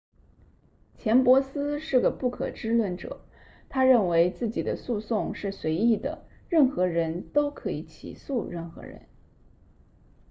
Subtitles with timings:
[0.97, 3.23] 钱伯斯是个不可知论者
[3.69, 9.03] 他认为自己的诉讼是随意的任何人都可以起诉任何人